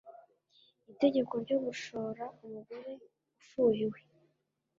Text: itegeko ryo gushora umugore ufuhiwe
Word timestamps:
itegeko 0.91 1.33
ryo 1.43 1.57
gushora 1.65 2.23
umugore 2.45 2.93
ufuhiwe 3.39 3.99